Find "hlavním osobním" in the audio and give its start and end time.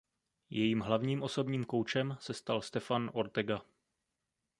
0.79-1.65